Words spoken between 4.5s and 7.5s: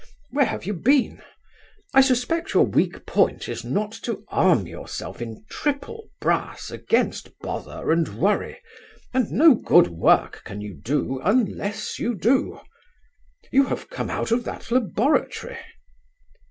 yourself in triple brass against